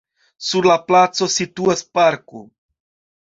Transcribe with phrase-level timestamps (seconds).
[0.45, 2.41] Sur la placo situas parko.